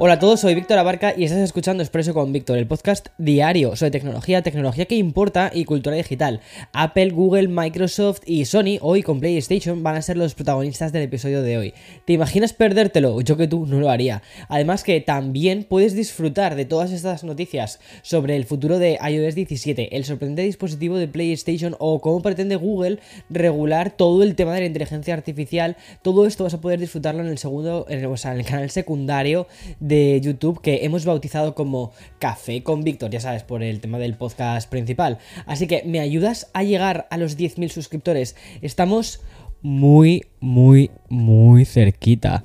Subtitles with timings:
[0.00, 3.74] Hola a todos, soy Víctor Abarca y estás escuchando Expreso con Víctor, el podcast diario
[3.74, 6.40] sobre tecnología, tecnología que importa y cultura digital.
[6.72, 11.42] Apple, Google, Microsoft y Sony, hoy con PlayStation, van a ser los protagonistas del episodio
[11.42, 11.74] de hoy.
[12.04, 13.20] ¿Te imaginas perdértelo?
[13.22, 14.22] Yo que tú no lo haría.
[14.48, 19.96] Además que también puedes disfrutar de todas estas noticias sobre el futuro de iOS 17,
[19.96, 24.66] el sorprendente dispositivo de PlayStation o cómo pretende Google regular todo el tema de la
[24.66, 25.76] inteligencia artificial.
[26.02, 28.46] Todo esto vas a poder disfrutarlo en el segundo, en el, o sea, en el
[28.46, 29.48] canal secundario
[29.88, 34.14] de YouTube que hemos bautizado como Café con Víctor, ya sabes, por el tema del
[34.14, 35.18] podcast principal.
[35.46, 38.36] Así que me ayudas a llegar a los 10.000 suscriptores.
[38.62, 39.20] Estamos
[39.62, 42.44] muy, muy, muy cerquita.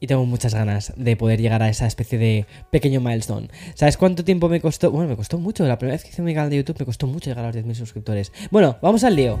[0.00, 3.48] Y tengo muchas ganas de poder llegar a esa especie de pequeño milestone.
[3.74, 4.92] ¿Sabes cuánto tiempo me costó?
[4.92, 5.66] Bueno, me costó mucho.
[5.66, 7.56] La primera vez que hice mi canal de YouTube me costó mucho llegar a los
[7.56, 8.32] 10.000 suscriptores.
[8.52, 9.40] Bueno, vamos al lío.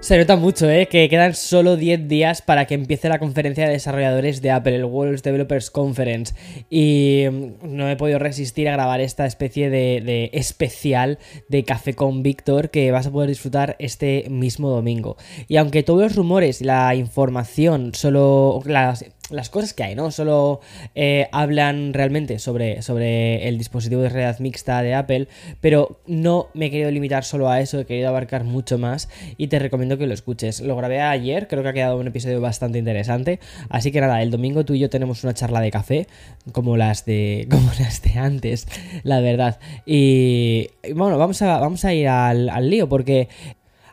[0.00, 0.86] Se nota mucho, ¿eh?
[0.86, 4.86] Que quedan solo 10 días para que empiece la conferencia de desarrolladores de Apple, el
[4.86, 6.34] World Developers Conference.
[6.70, 11.18] Y mm, no he podido resistir a grabar esta especie de, de, especial
[11.48, 15.18] de Café con Víctor que vas a poder disfrutar este mismo domingo.
[15.48, 18.62] Y aunque todos los rumores y la información solo...
[18.64, 20.10] Las, las cosas que hay, ¿no?
[20.10, 20.60] Solo
[20.94, 25.28] eh, hablan realmente sobre, sobre el dispositivo de realidad mixta de Apple,
[25.60, 29.48] pero no me he querido limitar solo a eso, he querido abarcar mucho más y
[29.48, 30.60] te recomiendo que lo escuches.
[30.60, 34.30] Lo grabé ayer, creo que ha quedado un episodio bastante interesante, así que nada, el
[34.30, 36.06] domingo tú y yo tenemos una charla de café,
[36.52, 38.66] como las de, como las de antes,
[39.02, 39.58] la verdad.
[39.86, 43.28] Y, bueno, vamos a, vamos a ir al, al lío, porque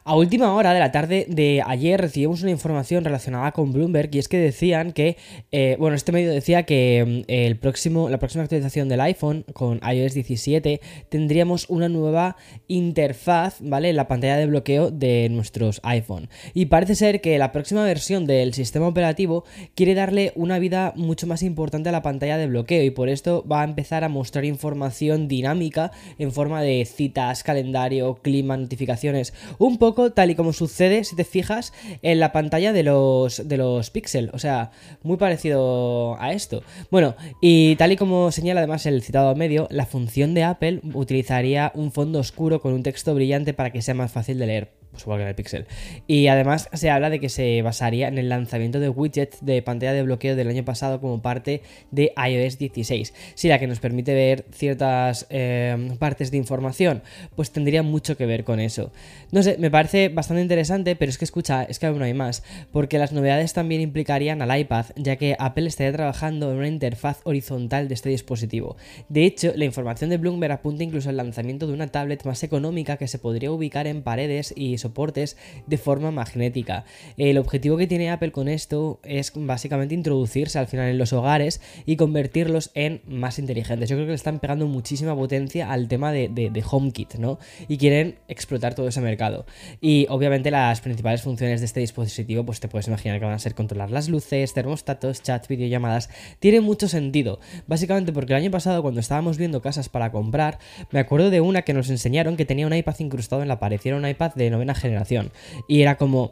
[0.07, 4.19] a última hora de la tarde de ayer recibimos una información relacionada con Bloomberg y
[4.19, 5.17] es que decían que,
[5.51, 9.81] eh, bueno, este medio decía que mm, el próximo, la próxima actualización del iPhone con
[9.83, 10.79] iOS 17
[11.09, 12.37] tendríamos una nueva
[12.69, 13.89] interfaz, ¿vale?
[13.89, 16.29] En la pantalla de bloqueo de nuestros iPhone.
[16.53, 19.43] Y parece ser que la próxima versión del sistema operativo
[19.75, 23.45] quiere darle una vida mucho más importante a la pantalla de bloqueo y por esto
[23.45, 29.77] va a empezar a mostrar información dinámica en forma de citas, calendario, clima, notificaciones, un
[29.77, 33.89] poco tal y como sucede, si te fijas, en la pantalla de los, de los
[33.89, 34.29] Pixel.
[34.33, 34.71] O sea,
[35.03, 36.63] muy parecido a esto.
[36.91, 41.71] Bueno, y tal y como señala además el citado medio, la función de Apple utilizaría
[41.75, 45.19] un fondo oscuro con un texto brillante para que sea más fácil de leer igual
[45.19, 45.65] que en el Pixel.
[46.07, 49.93] Y además se habla de que se basaría en el lanzamiento de widgets de pantalla
[49.93, 51.61] de bloqueo del año pasado como parte
[51.91, 53.13] de iOS 16.
[53.35, 57.03] Si la que nos permite ver ciertas eh, partes de información,
[57.35, 58.91] pues tendría mucho que ver con eso.
[59.31, 62.13] No sé, me parece bastante interesante, pero es que escucha, es que aún no hay
[62.13, 66.67] más, porque las novedades también implicarían al iPad, ya que Apple estaría trabajando en una
[66.67, 68.77] interfaz horizontal de este dispositivo.
[69.09, 72.97] De hecho, la información de Bloomberg apunta incluso al lanzamiento de una tablet más económica
[72.97, 76.85] que se podría ubicar en paredes y soportes de forma magnética.
[77.17, 81.61] El objetivo que tiene Apple con esto es básicamente introducirse al final en los hogares
[81.85, 83.89] y convertirlos en más inteligentes.
[83.89, 87.39] Yo creo que le están pegando muchísima potencia al tema de, de, de HomeKit, ¿no?
[87.67, 89.45] Y quieren explotar todo ese mercado.
[89.81, 93.39] Y obviamente las principales funciones de este dispositivo, pues te puedes imaginar que van a
[93.39, 96.09] ser controlar las luces, termostatos, chat, videollamadas.
[96.39, 97.39] Tiene mucho sentido.
[97.67, 100.59] Básicamente porque el año pasado cuando estábamos viendo casas para comprar,
[100.91, 103.79] me acuerdo de una que nos enseñaron que tenía un iPad incrustado en la pared.
[103.83, 105.31] Era un iPad de generación.
[105.67, 106.31] Y era como.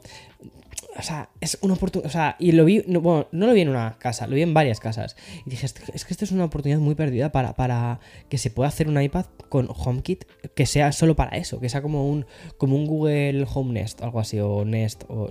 [0.98, 2.10] O sea, es una oportunidad.
[2.10, 2.84] O sea, y lo vi.
[2.88, 5.16] No, bueno, no lo vi en una casa, lo vi en varias casas.
[5.46, 8.00] Y dije, es que esto es una oportunidad muy perdida para, para
[8.30, 11.82] que se pueda hacer un iPad con HomeKit que sea solo para eso, que sea
[11.82, 12.26] como un,
[12.58, 15.30] como un Google Home Nest, algo así, o Nest, o.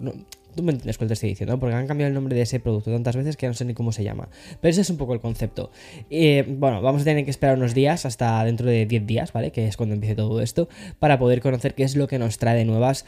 [0.55, 2.91] Tú me entiendes cuál te estoy diciendo, porque han cambiado el nombre de ese producto
[2.91, 4.29] tantas veces que no sé ni cómo se llama.
[4.61, 5.71] Pero ese es un poco el concepto.
[6.11, 9.53] Eh, bueno, vamos a tener que esperar unos días, hasta dentro de 10 días, ¿vale?
[9.53, 10.69] Que es cuando empiece todo esto,
[10.99, 13.05] para poder conocer qué es lo que nos trae de nuevas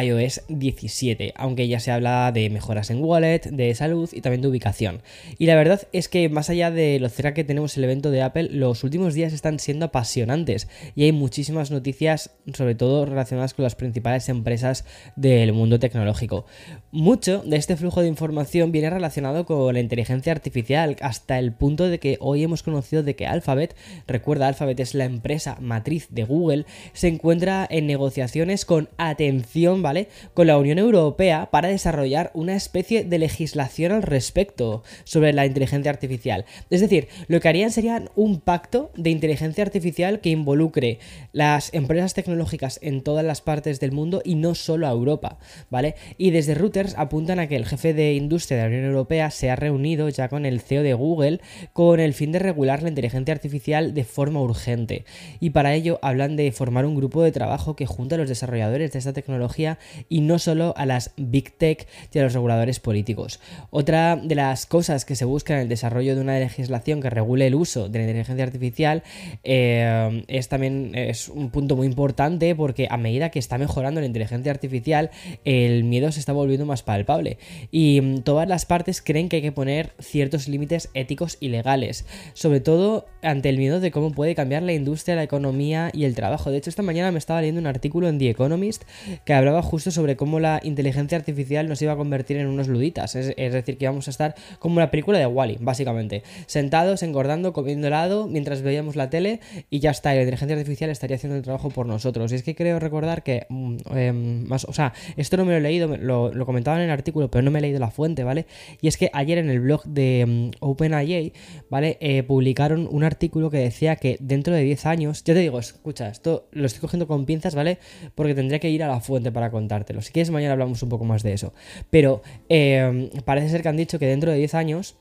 [0.00, 1.32] iOS 17.
[1.36, 5.02] Aunque ya se habla de mejoras en wallet, de salud y también de ubicación.
[5.38, 8.22] Y la verdad es que más allá de lo cerca que tenemos el evento de
[8.22, 13.62] Apple, los últimos días están siendo apasionantes y hay muchísimas noticias, sobre todo relacionadas con
[13.62, 14.84] las principales empresas
[15.16, 16.46] del mundo tecnológico.
[16.92, 21.88] Mucho de este flujo de información viene relacionado con la inteligencia artificial, hasta el punto
[21.88, 23.76] de que hoy hemos conocido de que Alphabet,
[24.08, 30.08] recuerda Alphabet es la empresa matriz de Google, se encuentra en negociaciones con atención, ¿vale?
[30.34, 35.92] Con la Unión Europea para desarrollar una especie de legislación al respecto sobre la inteligencia
[35.92, 36.44] artificial.
[36.70, 40.98] Es decir, lo que harían sería un pacto de inteligencia artificial que involucre
[41.30, 45.38] las empresas tecnológicas en todas las partes del mundo y no solo a Europa,
[45.70, 45.94] ¿vale?
[46.18, 46.54] Y desde
[46.96, 50.28] Apuntan a que el jefe de industria de la Unión Europea se ha reunido ya
[50.28, 51.40] con el CEO de Google
[51.72, 55.04] con el fin de regular la inteligencia artificial de forma urgente.
[55.40, 58.92] Y para ello hablan de formar un grupo de trabajo que junta a los desarrolladores
[58.92, 59.78] de esta tecnología
[60.08, 63.40] y no solo a las big tech y a los reguladores políticos.
[63.70, 67.46] Otra de las cosas que se busca en el desarrollo de una legislación que regule
[67.46, 69.02] el uso de la inteligencia artificial
[69.44, 74.06] eh, es también es un punto muy importante porque a medida que está mejorando la
[74.06, 75.10] inteligencia artificial
[75.44, 77.38] el miedo se está volviendo más palpable
[77.70, 82.06] y mm, todas las partes creen que hay que poner ciertos límites éticos y legales,
[82.32, 86.14] sobre todo ante el miedo de cómo puede cambiar la industria, la economía y el
[86.14, 86.50] trabajo.
[86.50, 88.84] De hecho, esta mañana me estaba leyendo un artículo en The Economist
[89.24, 93.14] que hablaba justo sobre cómo la inteligencia artificial nos iba a convertir en unos luditas,
[93.16, 97.88] es, decir, que íbamos a estar como la película de Wally, básicamente, sentados, engordando, comiendo
[97.88, 101.70] helado mientras veíamos la tele y ya está, la inteligencia artificial estaría haciendo el trabajo
[101.70, 102.32] por nosotros.
[102.32, 105.58] Y es que creo recordar que, mm, em, más, o sea, esto no me lo
[105.58, 108.22] he leído, lo, lo comentaba en el artículo, pero no me he leído la fuente,
[108.22, 108.46] ¿vale?
[108.82, 111.32] Y es que ayer en el blog de um, OpenAI,
[111.70, 111.96] ¿vale?
[112.00, 116.08] Eh, publicaron un artículo que decía que dentro de 10 años, ya te digo, escucha,
[116.08, 117.78] esto lo estoy cogiendo con pinzas, ¿vale?
[118.14, 120.02] Porque tendría que ir a la fuente para contártelo.
[120.02, 121.54] Si quieres, mañana hablamos un poco más de eso.
[121.88, 124.96] Pero eh, parece ser que han dicho que dentro de 10 años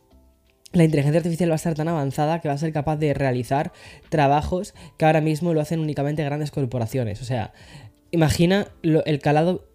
[0.72, 3.74] la inteligencia artificial va a estar tan avanzada que va a ser capaz de realizar
[4.10, 7.22] trabajos que ahora mismo lo hacen únicamente grandes corporaciones.
[7.22, 7.54] O sea,
[8.12, 9.69] imagina el calado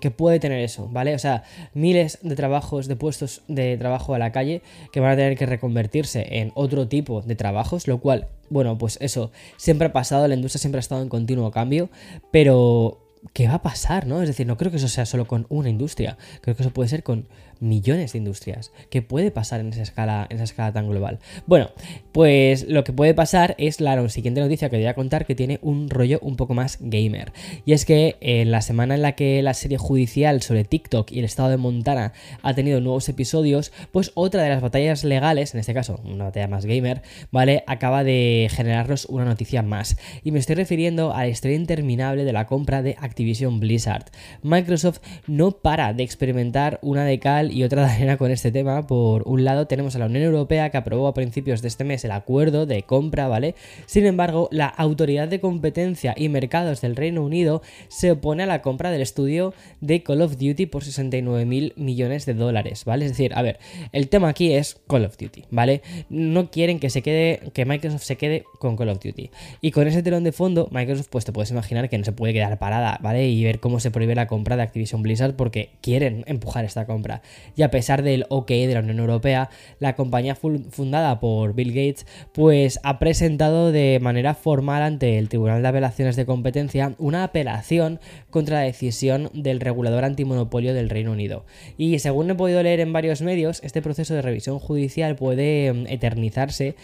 [0.00, 1.14] que puede tener eso, ¿vale?
[1.14, 1.42] O sea,
[1.74, 5.46] miles de trabajos, de puestos de trabajo a la calle que van a tener que
[5.46, 10.34] reconvertirse en otro tipo de trabajos, lo cual, bueno, pues eso siempre ha pasado, la
[10.34, 11.90] industria siempre ha estado en continuo cambio,
[12.30, 13.00] pero
[13.32, 14.22] ¿qué va a pasar, no?
[14.22, 16.88] Es decir, no creo que eso sea solo con una industria, creo que eso puede
[16.88, 17.26] ser con
[17.60, 18.72] millones de industrias.
[18.90, 21.18] ¿Qué puede pasar en esa escala, en esa escala tan global?
[21.46, 21.70] Bueno,
[22.12, 25.58] pues lo que puede pasar es la siguiente noticia que voy a contar que tiene
[25.62, 27.32] un rollo un poco más gamer.
[27.64, 31.18] Y es que en la semana en la que la serie judicial sobre TikTok y
[31.18, 32.12] el estado de Montana
[32.42, 36.48] ha tenido nuevos episodios, pues otra de las batallas legales, en este caso una batalla
[36.48, 37.64] más gamer, ¿vale?
[37.66, 39.96] Acaba de generarnos una noticia más.
[40.22, 44.04] Y me estoy refiriendo a la historia interminable de la compra de Activision Blizzard.
[44.42, 48.86] Microsoft no para de experimentar una de cal y otra de arena con este tema.
[48.86, 52.04] Por un lado tenemos a la Unión Europea que aprobó a principios de este mes
[52.04, 53.54] el acuerdo de compra, ¿vale?
[53.86, 58.62] Sin embargo, la Autoridad de Competencia y Mercados del Reino Unido se opone a la
[58.62, 63.04] compra del estudio de Call of Duty por 69 mil millones de dólares, ¿vale?
[63.04, 63.58] Es decir, a ver,
[63.92, 65.82] el tema aquí es Call of Duty, ¿vale?
[66.08, 69.30] No quieren que se quede, que Microsoft se quede con Call of Duty.
[69.60, 72.32] Y con ese telón de fondo, Microsoft, pues te puedes imaginar que no se puede
[72.32, 73.28] quedar parada, ¿vale?
[73.28, 77.22] Y ver cómo se prohíbe la compra de Activision Blizzard porque quieren empujar esta compra
[77.54, 82.06] y a pesar del OK de la Unión Europea, la compañía fundada por Bill Gates
[82.32, 88.00] pues ha presentado de manera formal ante el Tribunal de Apelaciones de Competencia una apelación
[88.30, 91.44] contra la decisión del regulador antimonopolio del Reino Unido.
[91.76, 95.86] Y según he podido leer en varios medios, este proceso de revisión judicial puede mm,
[95.88, 96.76] eternizarse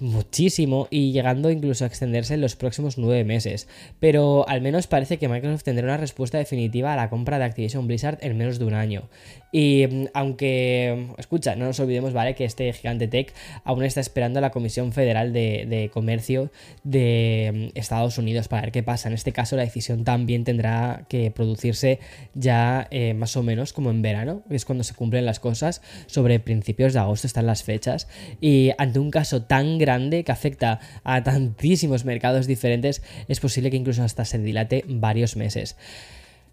[0.00, 3.68] muchísimo y llegando incluso a extenderse en los próximos nueve meses.
[3.98, 7.86] Pero al menos parece que Microsoft tendrá una respuesta definitiva a la compra de Activision
[7.86, 9.08] Blizzard en menos de un año.
[9.52, 12.34] Y mm, aunque, escucha, no nos olvidemos, ¿vale?
[12.34, 13.32] Que este gigante tech
[13.64, 16.50] aún está esperando a la Comisión Federal de, Comercio
[16.84, 19.08] de mm, Estados Unidos para ver qué pasa.
[19.08, 21.98] En este caso la decisión también tendrá que producirse
[22.34, 25.82] ya eh, más o menos como en verano, que es cuando se cumplen las cosas,
[26.06, 28.08] sobre principios de agosto están las fechas.
[28.40, 33.76] Y ante un caso tan grande que afecta a tantísimos mercados diferentes, es posible que
[33.76, 35.76] incluso hasta se dilate varios meses.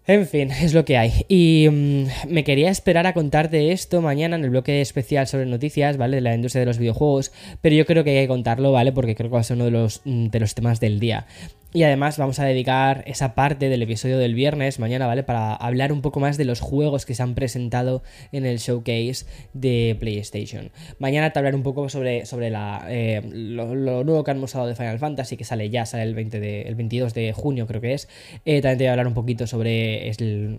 [0.08, 1.26] En fin, es lo que hay.
[1.28, 5.98] Y mm, me quería esperar a contarte esto mañana en el bloque especial sobre noticias,
[5.98, 6.16] ¿vale?
[6.16, 8.90] De la industria de los videojuegos, pero yo creo que hay que contarlo, ¿vale?
[8.92, 11.26] Porque creo que va a ser uno de los, mm, de los temas del día.
[11.74, 15.22] Y además vamos a dedicar esa parte del episodio del viernes, mañana, ¿vale?
[15.22, 19.26] Para hablar un poco más de los juegos que se han presentado en el showcase
[19.52, 20.70] de PlayStation.
[20.98, 24.74] Mañana te hablaré un poco sobre, sobre la, eh, lo, nuevo que han mostrado de
[24.76, 27.92] Final Fantasy, que sale ya, sale el, 20 de, el 22 de junio creo que
[27.92, 28.08] es.
[28.46, 30.10] Eh, también te voy a hablar un poquito sobre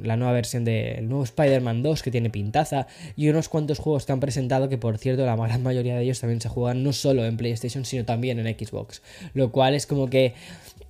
[0.03, 2.85] la nueva versión del nuevo Spider-Man 2 que tiene pintaza
[3.15, 6.19] y unos cuantos juegos que han presentado que por cierto la gran mayoría de ellos
[6.19, 9.01] también se juegan no solo en PlayStation sino también en Xbox.
[9.33, 10.35] Lo cual es como que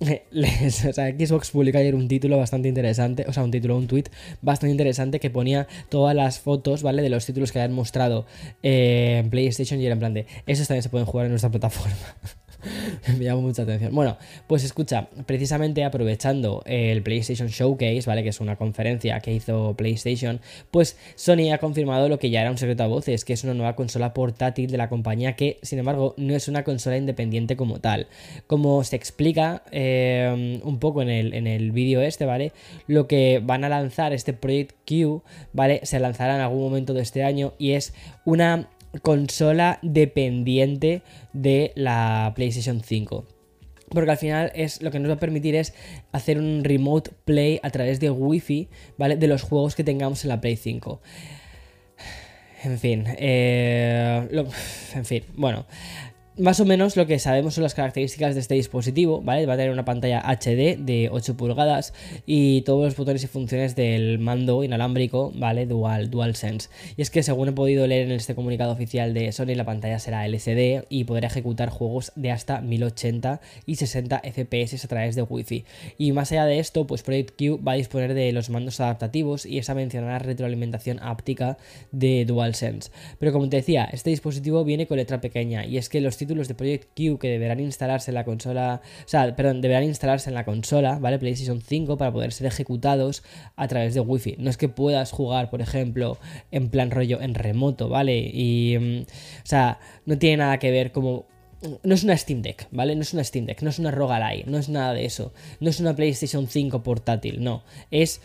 [0.00, 4.04] o sea, Xbox publicó ayer un título bastante interesante, o sea, un título, un tweet
[4.40, 7.02] bastante interesante que ponía todas las fotos, ¿vale?
[7.02, 8.26] De los títulos que habían mostrado
[8.62, 11.50] eh, en PlayStation y era en plan de, esos también se pueden jugar en nuestra
[11.50, 11.96] plataforma.
[13.18, 13.94] me llama mucha atención.
[13.94, 18.22] Bueno, pues escucha, precisamente aprovechando el PlayStation Showcase, ¿vale?
[18.22, 20.40] Que es una conferencia que hizo PlayStation,
[20.70, 23.54] pues Sony ha confirmado lo que ya era un secreto a voces, que es una
[23.54, 27.80] nueva consola portátil de la compañía que, sin embargo, no es una consola independiente como
[27.80, 28.08] tal.
[28.46, 32.52] Como se explica eh, un poco en el, en el vídeo este, ¿vale?
[32.86, 35.80] Lo que van a lanzar este Project Q, ¿vale?
[35.84, 38.68] Se lanzará en algún momento de este año y es una
[39.02, 43.24] consola dependiente de la PlayStation 5.
[43.90, 45.74] Porque al final es lo que nos va a permitir es
[46.12, 49.16] hacer un remote play a través de Wi-Fi, ¿vale?
[49.16, 51.00] De los juegos que tengamos en la Play 5.
[52.62, 54.28] En fin, eh,
[54.94, 55.66] en fin, bueno,
[56.40, 59.46] más o menos lo que sabemos son las características de este dispositivo, ¿vale?
[59.46, 61.92] Va a tener una pantalla HD de 8 pulgadas
[62.26, 65.66] y todos los botones y funciones del mando inalámbrico, ¿vale?
[65.66, 66.70] Dual, DualSense.
[66.96, 69.98] Y es que según he podido leer en este comunicado oficial de Sony, la pantalla
[69.98, 75.22] será LCD y podrá ejecutar juegos de hasta 1080 y 60 FPS a través de
[75.22, 75.64] Wi-Fi.
[75.98, 79.44] Y más allá de esto, pues Project Q va a disponer de los mandos adaptativos
[79.44, 81.58] y esa mencionará retroalimentación áptica
[81.92, 82.90] de DualSense.
[83.18, 86.29] Pero como te decía, este dispositivo viene con letra pequeña y es que los títulos
[86.30, 90.30] títulos de Project Q que deberán instalarse en la consola, o sea, perdón, deberán instalarse
[90.30, 91.18] en la consola, ¿vale?
[91.18, 93.24] PlayStation 5 para poder ser ejecutados
[93.56, 94.36] a través de Wi-Fi.
[94.38, 96.18] No es que puedas jugar, por ejemplo,
[96.52, 98.30] en plan rollo en remoto, ¿vale?
[98.32, 101.26] Y, mm, o sea, no tiene nada que ver como
[101.82, 102.94] no es una Steam Deck, ¿vale?
[102.94, 105.34] No es una Steam Deck, no es una Rogalai, no es nada de eso.
[105.58, 107.64] No es una PlayStation 5 portátil, no.
[107.90, 108.22] Es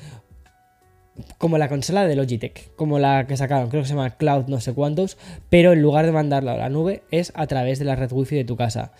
[1.37, 4.59] como la consola de Logitech, como la que sacaron, creo que se llama Cloud no
[4.59, 5.17] sé cuántos,
[5.49, 8.35] pero en lugar de mandarla a la nube es a través de la red wifi
[8.35, 8.91] de tu casa.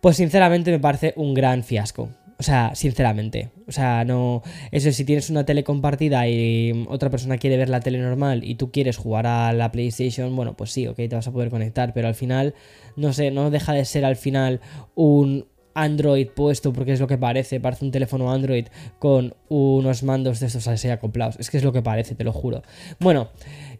[0.00, 2.10] Pues sinceramente me parece un gran fiasco.
[2.36, 3.50] O sea, sinceramente.
[3.68, 4.42] O sea, no.
[4.72, 8.56] Eso si tienes una tele compartida y otra persona quiere ver la tele normal y
[8.56, 11.94] tú quieres jugar a la PlayStation, bueno, pues sí, ok, te vas a poder conectar.
[11.94, 12.54] Pero al final,
[12.96, 14.60] no sé, no deja de ser al final
[14.94, 18.66] un, Android puesto, porque es lo que parece, parece un teléfono Android
[18.98, 21.36] con unos mandos de estos así acoplados.
[21.38, 22.62] Es que es lo que parece, te lo juro.
[22.98, 23.28] Bueno,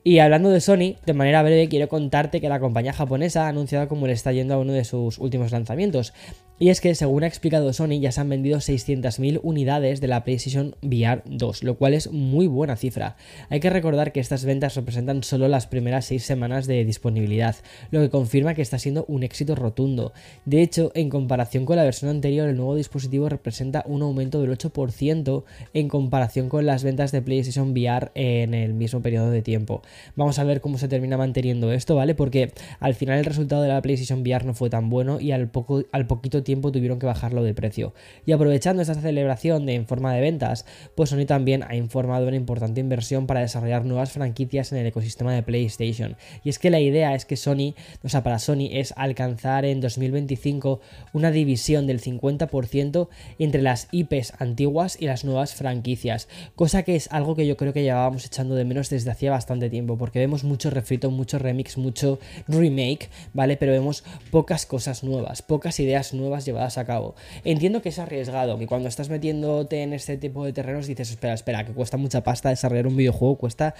[0.02, 3.88] y hablando de Sony, de manera breve quiero contarte que la compañía japonesa ha anunciado
[3.88, 6.12] cómo le está yendo a uno de sus últimos lanzamientos.
[6.56, 10.22] Y es que, según ha explicado Sony, ya se han vendido 600.000 unidades de la
[10.22, 13.16] PlayStation VR 2, lo cual es muy buena cifra.
[13.50, 17.56] Hay que recordar que estas ventas representan solo las primeras 6 semanas de disponibilidad,
[17.90, 20.12] lo que confirma que está siendo un éxito rotundo.
[20.44, 24.56] De hecho, en comparación con la versión anterior, el nuevo dispositivo representa un aumento del
[24.56, 29.82] 8% en comparación con las ventas de PlayStation VR en el mismo periodo de tiempo.
[30.16, 32.14] Vamos a ver cómo se termina manteniendo esto, ¿vale?
[32.14, 35.48] Porque al final el resultado de la PlayStation VR no fue tan bueno y al,
[35.48, 37.94] poco, al poquito tiempo tuvieron que bajarlo de precio.
[38.26, 42.36] Y aprovechando esta celebración de en forma de ventas, pues Sony también ha informado una
[42.36, 46.16] importante inversión para desarrollar nuevas franquicias en el ecosistema de PlayStation.
[46.42, 49.80] Y es que la idea es que Sony, o sea, para Sony es alcanzar en
[49.80, 50.80] 2025
[51.12, 57.08] una división del 50% entre las IPs antiguas y las nuevas franquicias, cosa que es
[57.10, 60.44] algo que yo creo que llevábamos echando de menos desde hacía bastante tiempo, porque vemos
[60.44, 63.56] mucho refrito, mucho remix, mucho remake, ¿vale?
[63.56, 67.16] Pero vemos pocas cosas nuevas, pocas ideas nuevas llevadas a cabo.
[67.44, 71.34] Entiendo que es arriesgado, que cuando estás metiéndote en este tipo de terrenos dices, espera,
[71.34, 73.74] espera, que cuesta mucha pasta desarrollar un videojuego, cuesta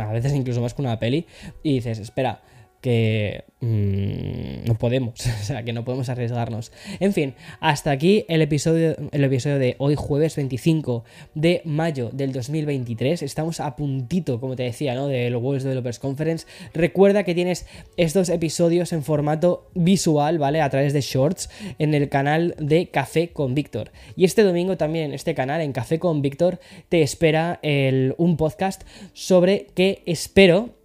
[0.00, 1.26] a veces incluso más que una peli,
[1.62, 2.42] y dices, espera,
[2.84, 6.70] que mm, no podemos, o sea, que no podemos arriesgarnos.
[7.00, 11.02] En fin, hasta aquí el episodio, el episodio de hoy, jueves 25
[11.34, 13.22] de mayo del 2023.
[13.22, 15.08] Estamos a puntito, como te decía, ¿no?
[15.08, 16.46] Del World Developers Conference.
[16.74, 17.64] Recuerda que tienes
[17.96, 20.60] estos episodios en formato visual, ¿vale?
[20.60, 21.48] A través de shorts
[21.78, 23.92] en el canal de Café con Víctor.
[24.14, 26.60] Y este domingo también en este canal, en Café con Víctor,
[26.90, 28.82] te espera el, un podcast
[29.14, 30.83] sobre qué espero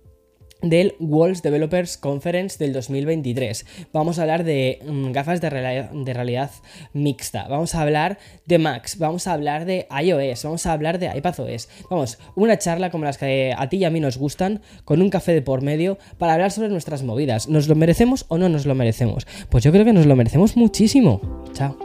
[0.61, 3.65] del World Developers Conference del 2023.
[3.93, 6.51] Vamos a hablar de mm, gafas de, de, realidad
[6.93, 11.11] mixta, vamos a hablar de Max, vamos a hablar de iOS, vamos a hablar de
[11.15, 11.69] iPadOS.
[11.89, 15.09] Vamos, una charla como las que a ti y a mí nos gustan, con un
[15.09, 17.47] café de por medio, para hablar sobre nuestras movidas.
[17.47, 19.27] ¿Nos lo merecemos o no nos lo merecemos?
[19.49, 21.21] Pues yo creo que nos lo merecemos muchísimo.
[21.53, 21.77] Chao.